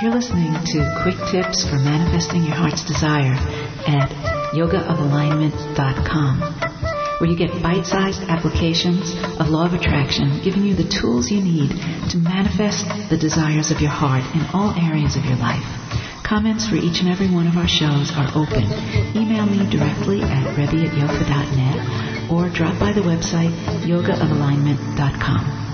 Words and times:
You're 0.00 0.14
listening 0.14 0.54
to 0.54 0.80
Quick 1.02 1.20
Tips 1.28 1.68
for 1.68 1.76
Manifesting 1.76 2.44
Your 2.44 2.54
Heart's 2.54 2.86
Desire 2.86 3.36
at 3.84 4.08
yogaofalignment.com, 4.56 6.40
where 7.20 7.28
you 7.28 7.36
get 7.36 7.62
bite 7.62 7.84
sized 7.84 8.22
applications 8.22 9.12
of 9.38 9.50
Law 9.50 9.66
of 9.66 9.74
Attraction, 9.74 10.40
giving 10.42 10.64
you 10.64 10.74
the 10.74 10.88
tools 10.88 11.30
you 11.30 11.42
need 11.42 11.68
to 12.08 12.16
manifest 12.16 12.88
the 13.10 13.18
desires 13.18 13.70
of 13.70 13.82
your 13.82 13.90
heart 13.90 14.24
in 14.34 14.40
all 14.54 14.72
areas 14.72 15.16
of 15.16 15.24
your 15.26 15.36
life. 15.36 15.68
Comments 16.24 16.66
for 16.66 16.76
each 16.76 17.04
and 17.04 17.10
every 17.12 17.28
one 17.28 17.46
of 17.46 17.58
our 17.58 17.68
shows 17.68 18.10
are 18.16 18.32
open. 18.32 18.64
Email 19.12 19.44
me 19.44 19.68
directly 19.68 20.22
at 20.22 20.56
rebbe 20.56 20.80
at 20.80 20.96
or 22.32 22.48
drop 22.48 22.80
by 22.80 22.92
the 22.96 23.02
website 23.02 23.52
yogaofalignment.com. 23.84 25.69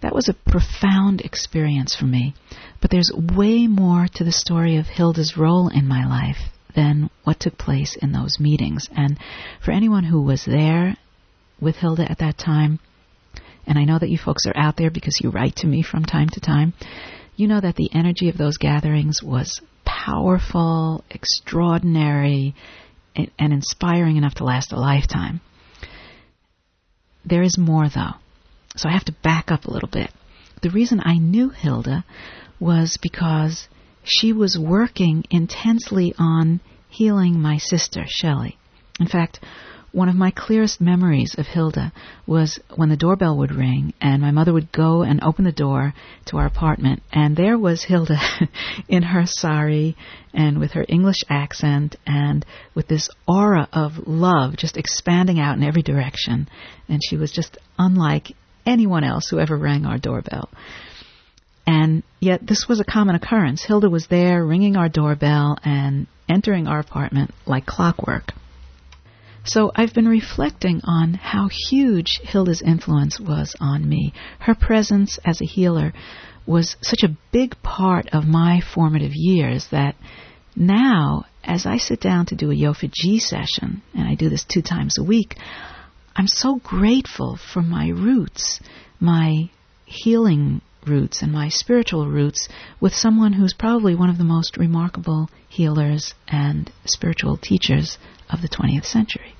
That 0.00 0.14
was 0.14 0.30
a 0.30 0.50
profound 0.50 1.20
experience 1.20 1.94
for 1.94 2.06
me, 2.06 2.34
but 2.80 2.90
there's 2.90 3.12
way 3.14 3.66
more 3.66 4.06
to 4.14 4.24
the 4.24 4.32
story 4.32 4.78
of 4.78 4.86
Hilda's 4.86 5.36
role 5.36 5.68
in 5.68 5.86
my 5.86 6.06
life 6.06 6.38
than 6.74 7.10
what 7.26 7.40
took 7.40 7.58
place 7.58 7.96
in 8.00 8.12
those 8.12 8.38
meetings. 8.38 8.88
And 8.96 9.18
for 9.64 9.72
anyone 9.72 10.04
who 10.04 10.22
was 10.22 10.44
there 10.44 10.96
with 11.60 11.74
Hilda 11.74 12.08
at 12.08 12.18
that 12.18 12.38
time, 12.38 12.78
and 13.66 13.76
I 13.76 13.84
know 13.84 13.98
that 13.98 14.10
you 14.10 14.16
folks 14.16 14.46
are 14.46 14.56
out 14.56 14.76
there 14.76 14.92
because 14.92 15.18
you 15.20 15.30
write 15.30 15.56
to 15.56 15.66
me 15.66 15.82
from 15.82 16.04
time 16.04 16.28
to 16.28 16.40
time, 16.40 16.72
you 17.34 17.48
know 17.48 17.60
that 17.60 17.74
the 17.74 17.90
energy 17.92 18.28
of 18.28 18.38
those 18.38 18.58
gatherings 18.58 19.20
was 19.24 19.60
powerful, 19.84 21.04
extraordinary, 21.10 22.54
and, 23.16 23.52
inspiring 23.52 24.16
enough 24.16 24.34
to 24.34 24.44
last 24.44 24.72
a 24.72 24.78
lifetime. 24.78 25.40
There 27.24 27.42
is 27.42 27.58
more, 27.58 27.88
though. 27.88 28.14
So 28.76 28.88
I 28.88 28.92
have 28.92 29.06
to 29.06 29.16
back 29.24 29.50
up 29.50 29.64
a 29.64 29.70
little 29.70 29.88
bit. 29.88 30.12
The 30.62 30.70
reason 30.70 31.00
I 31.04 31.18
knew 31.18 31.48
Hilda 31.48 32.04
was 32.60 32.98
because 33.02 33.66
she 34.04 34.32
was 34.32 34.56
working 34.56 35.24
intensely 35.28 36.14
on 36.18 36.60
healing 36.96 37.38
my 37.38 37.58
sister, 37.58 38.04
Shelley. 38.06 38.56
In 38.98 39.06
fact, 39.06 39.40
one 39.92 40.08
of 40.08 40.14
my 40.14 40.30
clearest 40.30 40.80
memories 40.80 41.34
of 41.36 41.46
Hilda 41.46 41.92
was 42.26 42.58
when 42.74 42.88
the 42.88 42.96
doorbell 42.96 43.36
would 43.36 43.54
ring 43.54 43.92
and 44.00 44.22
my 44.22 44.30
mother 44.30 44.52
would 44.52 44.72
go 44.72 45.02
and 45.02 45.22
open 45.22 45.44
the 45.44 45.52
door 45.52 45.92
to 46.26 46.38
our 46.38 46.46
apartment 46.46 47.02
and 47.12 47.36
there 47.36 47.58
was 47.58 47.84
Hilda 47.84 48.18
in 48.88 49.02
her 49.02 49.24
sari 49.26 49.96
and 50.34 50.58
with 50.58 50.72
her 50.72 50.84
English 50.88 51.22
accent 51.28 51.96
and 52.06 52.44
with 52.74 52.88
this 52.88 53.08
aura 53.26 53.68
of 53.72 54.06
love 54.06 54.56
just 54.56 54.76
expanding 54.76 55.38
out 55.38 55.56
in 55.56 55.64
every 55.64 55.82
direction 55.82 56.48
and 56.88 57.00
she 57.02 57.16
was 57.16 57.32
just 57.32 57.56
unlike 57.78 58.32
anyone 58.66 59.04
else 59.04 59.28
who 59.28 59.38
ever 59.38 59.56
rang 59.56 59.86
our 59.86 59.98
doorbell. 59.98 60.50
And 61.66 62.02
yet 62.20 62.46
this 62.46 62.66
was 62.68 62.80
a 62.80 62.84
common 62.84 63.16
occurrence. 63.16 63.64
Hilda 63.64 63.90
was 63.90 64.06
there 64.06 64.44
ringing 64.44 64.76
our 64.76 64.88
doorbell 64.88 65.58
and 65.64 66.06
entering 66.28 66.66
our 66.66 66.78
apartment 66.78 67.32
like 67.44 67.66
clockwork. 67.66 68.32
So 69.44 69.70
I've 69.74 69.94
been 69.94 70.08
reflecting 70.08 70.80
on 70.84 71.14
how 71.14 71.48
huge 71.48 72.20
Hilda's 72.22 72.62
influence 72.62 73.20
was 73.20 73.54
on 73.60 73.88
me. 73.88 74.12
Her 74.40 74.54
presence 74.54 75.18
as 75.24 75.40
a 75.40 75.46
healer 75.46 75.92
was 76.46 76.76
such 76.80 77.04
a 77.04 77.16
big 77.32 77.60
part 77.62 78.08
of 78.12 78.26
my 78.26 78.60
formative 78.74 79.12
years 79.14 79.68
that 79.70 79.94
now, 80.56 81.26
as 81.44 81.66
I 81.66 81.76
sit 81.76 82.00
down 82.00 82.26
to 82.26 82.34
do 82.34 82.50
a 82.50 82.54
Yofa 82.54 82.90
jhe 82.90 83.20
session, 83.20 83.82
and 83.94 84.08
I 84.08 84.14
do 84.14 84.28
this 84.28 84.44
two 84.44 84.62
times 84.62 84.98
a 84.98 85.04
week, 85.04 85.36
I'm 86.16 86.26
so 86.26 86.56
grateful 86.56 87.36
for 87.36 87.62
my 87.62 87.88
roots, 87.88 88.60
my 88.98 89.50
healing 89.84 90.60
roots 90.86 91.22
and 91.22 91.32
my 91.32 91.48
spiritual 91.48 92.08
roots 92.08 92.48
with 92.80 92.94
someone 92.94 93.32
who's 93.32 93.54
probably 93.54 93.94
one 93.94 94.10
of 94.10 94.18
the 94.18 94.24
most 94.24 94.56
remarkable 94.56 95.28
healers 95.48 96.14
and 96.28 96.70
spiritual 96.84 97.36
teachers 97.36 97.98
of 98.30 98.42
the 98.42 98.48
20th 98.48 98.84
century. 98.84 99.34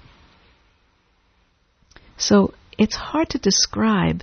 So 2.16 2.54
it's 2.78 2.96
hard 2.96 3.30
to 3.30 3.38
describe 3.38 4.22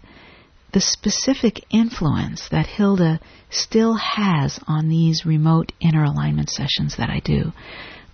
the 0.73 0.81
specific 0.81 1.63
influence 1.69 2.49
that 2.49 2.65
Hilda 2.65 3.19
still 3.49 3.95
has 3.95 4.59
on 4.67 4.89
these 4.89 5.25
remote 5.25 5.71
inner 5.79 6.03
alignment 6.03 6.49
sessions 6.49 6.97
that 6.97 7.09
I 7.09 7.19
do. 7.19 7.53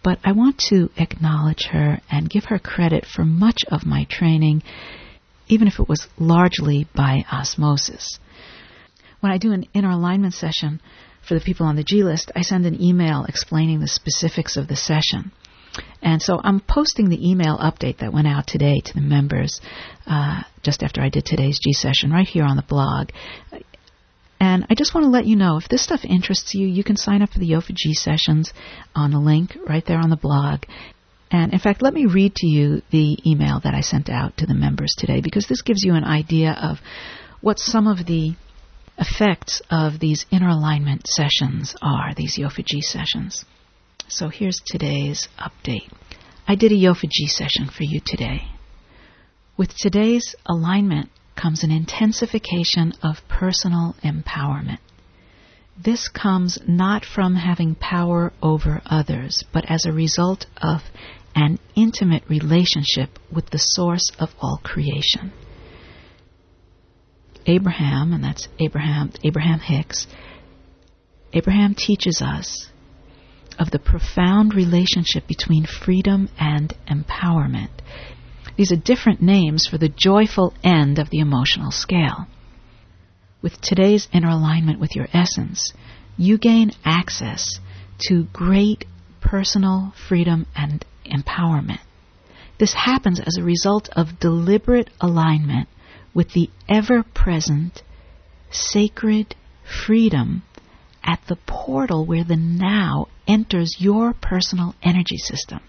But 0.04 0.20
I 0.24 0.34
want 0.34 0.58
to 0.70 0.90
acknowledge 0.98 1.68
her 1.72 2.02
and 2.12 2.30
give 2.30 2.46
her 2.46 2.60
credit 2.60 3.06
for 3.06 3.24
much 3.24 3.64
of 3.70 3.86
my 3.86 4.06
training, 4.10 4.64
even 5.48 5.68
if 5.68 5.80
it 5.80 5.88
was 5.88 6.08
largely 6.18 6.88
by 6.94 7.26
osmosis 7.32 8.20
when 9.20 9.32
I 9.32 9.38
do 9.38 9.52
an 9.52 9.66
inner 9.74 9.90
alignment 9.90 10.34
session 10.34 10.82
for 11.28 11.34
the 11.34 11.42
people 11.42 11.66
on 11.66 11.76
the 11.76 11.84
jhe 11.84 12.04
list, 12.04 12.32
I 12.36 12.42
send 12.42 12.66
an 12.66 12.82
email 12.82 13.26
explaining 13.28 13.80
the 13.80 13.88
specifics 13.88 14.58
of 14.58 14.68
the 14.68 14.76
session. 14.76 15.32
And 16.02 16.22
so 16.22 16.40
I'm 16.44 16.60
posting 16.60 17.10
the 17.10 17.30
email 17.30 17.58
update 17.58 18.00
that 18.00 18.14
went 18.14 18.28
out 18.28 18.48
today 18.48 18.82
to 18.84 18.94
the 18.94 19.02
members 19.02 19.62
uh, 20.08 20.42
just 20.64 20.82
after 20.82 21.02
I 21.02 21.10
did 21.10 21.26
today's 21.26 21.60
jhe 21.60 21.74
session 21.74 22.12
right 22.12 22.28
here 22.28 22.44
on 22.44 22.56
the 22.56 22.64
blog. 22.64 23.10
And 24.40 24.66
I 24.70 24.76
just 24.76 24.96
want 24.96 25.04
to 25.06 25.10
let 25.10 25.26
you 25.26 25.36
know 25.36 25.58
if 25.58 25.68
this 25.68 25.84
stuff 25.84 26.06
interests 26.06 26.54
you, 26.56 26.66
you 26.66 26.84
can 26.84 26.96
sign 26.96 27.22
up 27.22 27.30
for 27.30 27.40
the 27.40 27.50
Yofa 27.50 27.72
jhe 27.72 27.94
sessions 27.94 28.54
on 28.96 29.12
the 29.12 29.20
link 29.20 29.58
right 29.68 29.86
there 29.86 30.00
on 30.00 30.10
the 30.10 30.16
blog. 30.16 30.64
And 31.32 31.54
in 31.54 31.60
fact, 31.60 31.82
let 31.82 31.94
me 31.94 32.06
read 32.06 32.34
to 32.36 32.48
you 32.48 32.82
the 32.90 33.18
email 33.30 33.60
that 33.64 33.76
I 33.76 33.82
sent 33.82 34.10
out 34.10 34.38
to 34.38 34.48
the 34.48 34.56
members 34.56 34.96
today 34.98 35.22
because 35.22 35.46
this 35.48 35.62
gives 35.62 35.84
you 35.84 35.94
an 35.94 36.04
idea 36.04 36.54
of 36.54 36.80
what 37.42 37.60
some 37.60 37.86
of 37.86 38.06
the 38.06 38.34
effects 39.00 39.62
of 39.72 40.00
these 40.00 40.26
inner 40.32 40.50
alignment 40.50 41.08
sessions 41.08 41.76
are, 41.82 42.14
these 42.16 42.38
Yofa 42.38 42.64
jhe 42.64 42.82
sessions. 42.82 43.46
So 44.08 44.30
here's 44.30 44.62
today's 44.66 45.28
update. 45.38 45.92
I 46.48 46.56
did 46.56 46.72
a 46.72 46.76
Yofa 46.76 47.06
jhe 47.06 47.28
session 47.30 47.70
for 47.70 47.84
you 47.84 48.02
today. 48.06 48.44
With 49.58 49.76
today's 49.76 50.36
alignment 50.46 51.10
comes 51.36 51.64
an 51.64 51.72
intensification 51.72 52.94
of 53.02 53.18
personal 53.28 53.96
empowerment. 54.04 54.80
This 55.82 56.10
comes 56.10 56.58
not 56.68 57.06
from 57.06 57.36
having 57.36 57.76
power 57.76 58.34
over 58.42 58.82
others, 58.86 59.44
but 59.54 59.64
as 59.70 59.86
a 59.86 59.94
result 59.94 60.46
of 60.62 60.82
an 61.36 61.60
intimate 61.76 62.24
relationship 62.28 63.18
with 63.34 63.50
the 63.52 63.60
source 63.60 64.10
of 64.20 64.30
all 64.42 64.60
creation. 64.64 65.32
Abraham, 67.50 68.14
and 68.14 68.24
that's 68.24 68.48
Abraham, 68.60 69.12
Abraham 69.24 69.60
Hicks, 69.60 70.08
Abraham 71.34 71.76
teaches 71.76 72.22
us 72.22 72.70
of 73.58 73.72
the 73.72 73.80
profound 73.80 74.54
relationship 74.54 75.28
between 75.28 75.66
freedom 75.66 76.30
and 76.40 76.74
empowerment. 76.88 77.72
These 78.56 78.72
are 78.72 78.78
different 78.78 79.22
names 79.22 79.68
for 79.68 79.78
the 79.78 79.90
joyful 79.90 80.54
end 80.64 81.00
of 81.00 81.10
the 81.10 81.20
emotional 81.20 81.72
scale. 81.72 82.28
With 83.42 83.60
today's 83.62 84.08
inner 84.14 84.30
alignment 84.30 84.80
with 84.80 84.96
your 84.96 85.08
essence, 85.14 85.74
you 86.18 86.38
gain 86.38 86.72
access 86.86 87.60
to 88.08 88.28
great 88.34 88.86
personal 89.22 89.94
freedom 90.08 90.46
and 90.56 90.86
empowerment. 91.06 91.80
This 92.60 92.74
happens 92.74 93.20
as 93.20 93.38
a 93.38 93.44
result 93.44 93.90
of 93.94 94.20
deliberate 94.20 94.90
alignment 95.00 95.68
with 96.14 96.34
the 96.34 96.50
ever 96.68 97.04
present 97.04 97.82
sacred 98.52 99.36
freedom 99.86 100.44
at 101.04 101.22
the 101.28 101.38
portal 101.48 102.06
where 102.06 102.24
the 102.24 102.36
now 102.36 103.08
enters 103.28 103.78
your 103.80 104.14
personal 104.14 104.76
energy 104.84 105.18
system. 105.18 105.60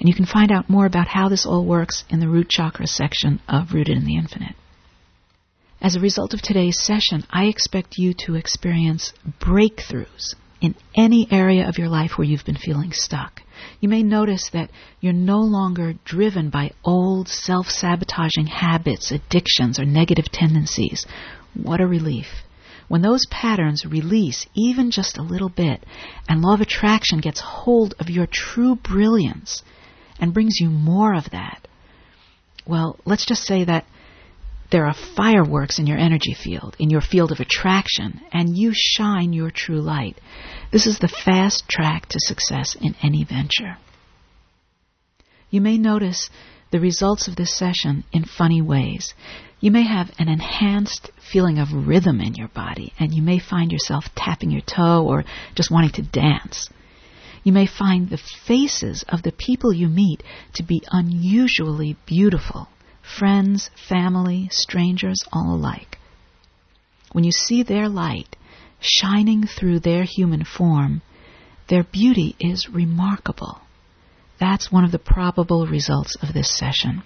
And 0.00 0.08
you 0.08 0.14
can 0.14 0.26
find 0.26 0.52
out 0.52 0.70
more 0.70 0.86
about 0.86 1.08
how 1.08 1.28
this 1.28 1.44
all 1.44 1.64
works 1.64 2.04
in 2.08 2.20
the 2.20 2.28
root 2.28 2.48
chakra 2.48 2.86
section 2.86 3.40
of 3.48 3.72
Rooted 3.72 3.96
in 3.96 4.04
the 4.04 4.16
Infinite. 4.16 4.54
As 5.80 5.96
a 5.96 6.00
result 6.00 6.34
of 6.34 6.42
today's 6.42 6.78
session, 6.78 7.24
I 7.30 7.46
expect 7.46 7.98
you 7.98 8.14
to 8.26 8.34
experience 8.34 9.12
breakthroughs 9.40 10.34
in 10.60 10.74
any 10.94 11.28
area 11.30 11.68
of 11.68 11.78
your 11.78 11.88
life 11.88 12.12
where 12.16 12.26
you've 12.26 12.44
been 12.44 12.56
feeling 12.56 12.92
stuck. 12.92 13.42
You 13.80 13.88
may 13.88 14.02
notice 14.02 14.50
that 14.52 14.70
you're 15.00 15.12
no 15.12 15.38
longer 15.38 15.94
driven 16.04 16.50
by 16.50 16.72
old 16.84 17.28
self 17.28 17.68
sabotaging 17.68 18.46
habits, 18.46 19.10
addictions, 19.10 19.78
or 19.78 19.84
negative 19.84 20.26
tendencies. 20.30 21.06
What 21.54 21.80
a 21.80 21.86
relief. 21.86 22.26
When 22.88 23.02
those 23.02 23.26
patterns 23.30 23.84
release 23.84 24.46
even 24.54 24.90
just 24.90 25.18
a 25.18 25.22
little 25.22 25.50
bit 25.50 25.84
and 26.28 26.40
law 26.40 26.54
of 26.54 26.60
attraction 26.60 27.20
gets 27.20 27.40
hold 27.40 27.94
of 28.00 28.08
your 28.08 28.26
true 28.26 28.76
brilliance 28.76 29.62
and 30.18 30.32
brings 30.32 30.58
you 30.58 30.70
more 30.70 31.14
of 31.14 31.30
that, 31.30 31.68
well, 32.66 32.98
let's 33.04 33.26
just 33.26 33.42
say 33.44 33.64
that 33.64 33.84
there 34.70 34.86
are 34.86 34.94
fireworks 35.16 35.78
in 35.78 35.86
your 35.86 35.98
energy 35.98 36.34
field, 36.34 36.76
in 36.78 36.90
your 36.90 37.00
field 37.00 37.32
of 37.32 37.40
attraction, 37.40 38.20
and 38.32 38.56
you 38.56 38.72
shine 38.74 39.32
your 39.32 39.50
true 39.50 39.80
light. 39.80 40.18
This 40.70 40.86
is 40.86 40.98
the 40.98 41.08
fast 41.08 41.68
track 41.68 42.06
to 42.06 42.20
success 42.20 42.76
in 42.78 42.94
any 43.02 43.24
venture. 43.24 43.78
You 45.50 45.62
may 45.62 45.78
notice 45.78 46.28
the 46.70 46.80
results 46.80 47.28
of 47.28 47.36
this 47.36 47.54
session 47.54 48.04
in 48.12 48.24
funny 48.24 48.60
ways. 48.60 49.14
You 49.60 49.70
may 49.70 49.84
have 49.84 50.10
an 50.18 50.28
enhanced 50.28 51.10
feeling 51.32 51.58
of 51.58 51.72
rhythm 51.72 52.20
in 52.20 52.34
your 52.34 52.48
body, 52.48 52.92
and 52.98 53.14
you 53.14 53.22
may 53.22 53.38
find 53.38 53.72
yourself 53.72 54.04
tapping 54.14 54.50
your 54.50 54.60
toe 54.60 55.06
or 55.06 55.24
just 55.54 55.70
wanting 55.70 55.92
to 55.92 56.02
dance. 56.02 56.68
You 57.42 57.52
may 57.52 57.66
find 57.66 58.10
the 58.10 58.18
faces 58.18 59.04
of 59.08 59.22
the 59.22 59.32
people 59.32 59.72
you 59.72 59.88
meet 59.88 60.22
to 60.54 60.62
be 60.62 60.82
unusually 60.90 61.96
beautiful 62.04 62.68
friends, 63.18 63.70
family, 63.88 64.48
strangers, 64.50 65.18
all 65.32 65.54
alike. 65.54 65.98
When 67.12 67.24
you 67.24 67.32
see 67.32 67.62
their 67.62 67.88
light 67.88 68.36
shining 68.80 69.44
through 69.46 69.80
their 69.80 70.04
human 70.04 70.44
form, 70.44 71.02
their 71.68 71.84
beauty 71.84 72.36
is 72.38 72.68
remarkable. 72.68 73.60
That's 74.38 74.70
one 74.70 74.84
of 74.84 74.92
the 74.92 74.98
probable 74.98 75.66
results 75.66 76.16
of 76.22 76.32
this 76.32 76.56
session. 76.56 77.02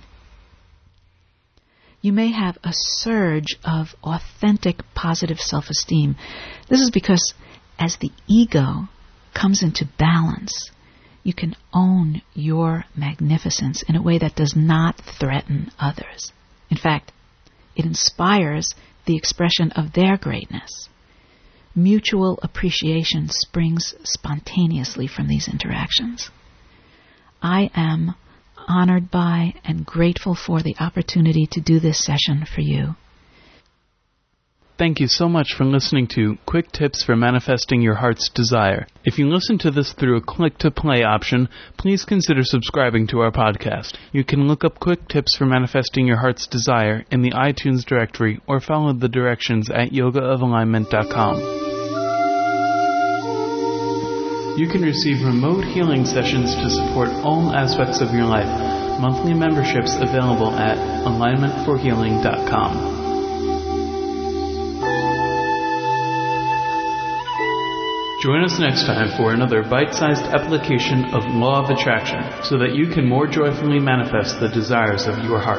You 2.00 2.12
may 2.12 2.32
have 2.32 2.58
a 2.64 2.72
surge 2.72 3.56
of 3.64 3.94
authentic 4.02 4.82
positive 4.94 5.38
self 5.38 5.70
esteem. 5.70 6.16
This 6.68 6.80
is 6.80 6.90
because 6.90 7.32
as 7.78 7.96
the 7.96 8.10
ego 8.26 8.88
comes 9.34 9.62
into 9.62 9.88
balance, 9.98 10.70
you 11.22 11.32
can 11.32 11.54
own 11.72 12.22
your 12.34 12.84
magnificence 12.96 13.82
in 13.88 13.96
a 13.96 14.02
way 14.02 14.18
that 14.18 14.34
does 14.34 14.54
not 14.56 15.00
threaten 15.18 15.70
others. 15.78 16.32
In 16.70 16.76
fact, 16.76 17.12
it 17.76 17.84
inspires 17.84 18.74
the 19.06 19.16
expression 19.16 19.72
of 19.72 19.92
their 19.92 20.16
greatness. 20.16 20.88
Mutual 21.74 22.38
appreciation 22.42 23.28
springs 23.28 23.94
spontaneously 24.04 25.06
from 25.06 25.28
these 25.28 25.48
interactions. 25.48 26.30
I 27.42 27.70
am 27.74 28.14
honored 28.68 29.10
by 29.10 29.54
and 29.64 29.86
grateful 29.86 30.34
for 30.34 30.62
the 30.62 30.76
opportunity 30.78 31.46
to 31.52 31.60
do 31.60 31.80
this 31.80 32.04
session 32.04 32.44
for 32.44 32.60
you. 32.60 32.94
Thank 34.82 34.98
you 34.98 35.06
so 35.06 35.28
much 35.28 35.54
for 35.54 35.62
listening 35.64 36.08
to 36.16 36.38
Quick 36.44 36.72
Tips 36.72 37.04
for 37.04 37.14
Manifesting 37.14 37.82
Your 37.82 37.94
Heart's 37.94 38.28
Desire. 38.28 38.88
If 39.04 39.16
you 39.16 39.28
listen 39.28 39.56
to 39.58 39.70
this 39.70 39.92
through 39.92 40.16
a 40.16 40.20
click 40.20 40.58
to 40.58 40.72
play 40.72 41.04
option, 41.04 41.48
please 41.78 42.04
consider 42.04 42.42
subscribing 42.42 43.06
to 43.06 43.20
our 43.20 43.30
podcast. 43.30 43.96
You 44.10 44.24
can 44.24 44.48
look 44.48 44.64
up 44.64 44.80
Quick 44.80 45.06
Tips 45.06 45.36
for 45.36 45.46
Manifesting 45.46 46.08
Your 46.08 46.16
Heart's 46.16 46.48
Desire 46.48 47.04
in 47.12 47.22
the 47.22 47.30
iTunes 47.30 47.84
directory 47.84 48.40
or 48.48 48.58
follow 48.58 48.92
the 48.92 49.08
directions 49.08 49.70
at 49.70 49.92
yogaofalignment.com. 49.92 51.36
You 54.58 54.66
can 54.68 54.82
receive 54.82 55.24
remote 55.24 55.62
healing 55.62 56.04
sessions 56.04 56.56
to 56.56 56.68
support 56.68 57.10
all 57.22 57.54
aspects 57.54 58.00
of 58.00 58.12
your 58.12 58.24
life. 58.24 58.50
Monthly 59.00 59.34
memberships 59.34 59.94
available 59.94 60.50
at 60.50 60.76
alignmentforhealing.com. 61.06 63.01
Join 68.22 68.44
us 68.44 68.56
next 68.60 68.86
time 68.86 69.16
for 69.16 69.32
another 69.32 69.64
bite 69.64 69.92
sized 69.92 70.22
application 70.22 71.06
of 71.06 71.24
Law 71.34 71.64
of 71.64 71.70
Attraction 71.70 72.22
so 72.44 72.56
that 72.56 72.72
you 72.72 72.86
can 72.86 73.08
more 73.08 73.26
joyfully 73.26 73.80
manifest 73.80 74.38
the 74.38 74.46
desires 74.46 75.08
of 75.08 75.18
your 75.24 75.40
heart. 75.40 75.58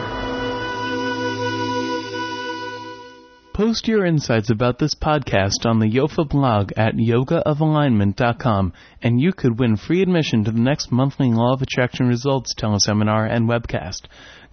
Post 3.54 3.86
your 3.90 4.06
insights 4.06 4.50
about 4.50 4.80
this 4.80 4.96
podcast 4.96 5.66
on 5.66 5.80
the 5.80 5.92
Yofa 5.92 6.26
blog 6.30 6.72
at 6.78 6.94
yogaofalignment.com 6.96 8.72
and 9.02 9.20
you 9.20 9.34
could 9.34 9.60
win 9.60 9.76
free 9.76 10.02
admission 10.02 10.46
to 10.46 10.52
the 10.52 10.62
next 10.62 10.90
monthly 10.90 11.32
Law 11.32 11.56
of 11.56 11.62
Attraction 11.62 12.08
Results 12.08 12.56
teleseminar 12.56 13.30
and 13.30 13.50
webcast. 13.50 14.04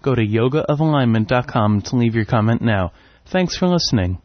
Go 0.01 0.15
to 0.15 0.21
yogaofalignment.com 0.21 1.81
to 1.83 1.95
leave 1.95 2.15
your 2.15 2.25
comment 2.25 2.61
now. 2.61 2.91
Thanks 3.27 3.55
for 3.55 3.69
listening. 3.69 4.21